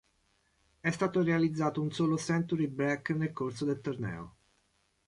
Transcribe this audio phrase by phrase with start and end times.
[0.79, 4.35] È stato realizzato un solo century break nel corso del torneo.